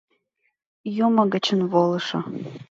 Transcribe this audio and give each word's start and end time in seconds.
Юмо 1.05 1.23
гычын 1.33 1.59
волышо 1.71 2.19